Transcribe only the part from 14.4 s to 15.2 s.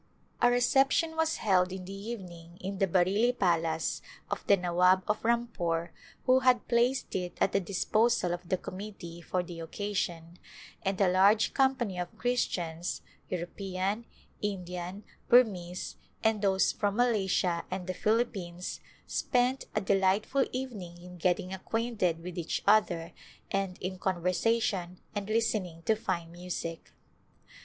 Indian,